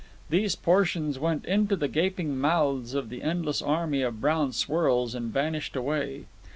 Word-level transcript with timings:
These 0.31 0.55
portions 0.55 1.19
went 1.19 1.45
into 1.45 1.75
the 1.75 1.87
gaping 1.87 2.35
mouths 2.35 2.95
of 2.95 3.09
the 3.09 3.21
endless 3.21 3.61
army 3.61 4.01
of 4.01 4.19
brown 4.19 4.51
swirls 4.51 5.13
and 5.13 5.31
vanished 5.31 5.75
away. 5.75 6.25